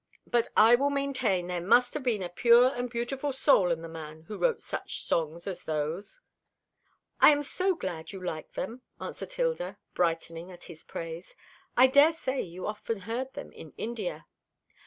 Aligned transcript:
But 0.25 0.47
I 0.57 0.73
will 0.73 0.89
maintain 0.89 1.45
there 1.45 1.61
must 1.61 1.93
have 1.93 2.01
been 2.01 2.23
a 2.23 2.29
pure 2.29 2.69
and 2.73 2.89
beautiful 2.89 3.31
soul 3.31 3.69
in 3.69 3.83
the 3.83 3.87
man 3.87 4.23
who 4.23 4.35
wrote 4.39 4.59
such 4.59 5.03
songs 5.03 5.45
as 5.45 5.65
those." 5.65 6.19
"I 7.19 7.29
am 7.29 7.43
so 7.43 7.75
glad 7.75 8.11
you 8.11 8.19
like 8.19 8.53
them," 8.53 8.81
answered 8.99 9.33
Hilda, 9.33 9.77
brightening 9.93 10.51
at 10.51 10.63
his 10.63 10.83
praise. 10.83 11.35
"I 11.77 11.85
daresay 11.85 12.41
you 12.41 12.65
often 12.65 13.01
heard 13.01 13.33
them 13.35 13.51
in 13.51 13.73
India." 13.77 14.25